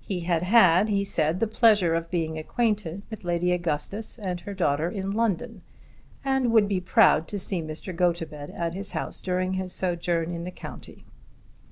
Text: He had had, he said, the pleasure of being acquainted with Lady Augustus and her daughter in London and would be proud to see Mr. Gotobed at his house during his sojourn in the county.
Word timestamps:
He 0.00 0.22
had 0.22 0.42
had, 0.42 0.88
he 0.88 1.04
said, 1.04 1.38
the 1.38 1.46
pleasure 1.46 1.94
of 1.94 2.10
being 2.10 2.36
acquainted 2.36 3.02
with 3.10 3.22
Lady 3.22 3.52
Augustus 3.52 4.18
and 4.18 4.40
her 4.40 4.52
daughter 4.52 4.90
in 4.90 5.12
London 5.12 5.62
and 6.24 6.50
would 6.50 6.66
be 6.66 6.80
proud 6.80 7.28
to 7.28 7.38
see 7.38 7.62
Mr. 7.62 7.94
Gotobed 7.94 8.50
at 8.50 8.74
his 8.74 8.90
house 8.90 9.22
during 9.22 9.52
his 9.52 9.72
sojourn 9.72 10.32
in 10.34 10.42
the 10.42 10.50
county. 10.50 11.04